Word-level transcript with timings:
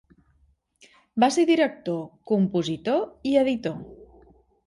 Va 1.23 1.29
ser 1.35 1.43
director, 1.49 2.01
compositor 2.33 3.03
i 3.33 3.37
editor. 3.45 3.77